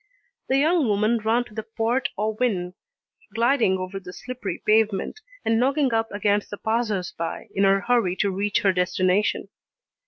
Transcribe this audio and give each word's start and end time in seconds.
The 0.49 0.57
young 0.57 0.87
woman 0.87 1.19
ran 1.19 1.43
to 1.43 1.53
the 1.53 1.61
Port 1.61 2.09
aux 2.17 2.33
Vins, 2.33 2.73
gliding 3.35 3.77
over 3.77 3.99
the 3.99 4.11
slippery 4.11 4.59
pavement, 4.65 5.19
and 5.45 5.59
knocking 5.59 5.93
up 5.93 6.11
against 6.11 6.49
the 6.49 6.57
passers 6.57 7.11
by, 7.15 7.49
in 7.53 7.65
her 7.65 7.81
hurry 7.81 8.15
to 8.15 8.31
reach 8.31 8.61
her 8.61 8.73
destination. 8.73 9.49